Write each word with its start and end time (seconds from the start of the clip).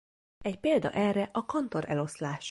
Egy 0.37 0.59
példa 0.59 0.91
erre 0.91 1.29
a 1.31 1.39
Cantor-eloszlás. 1.41 2.39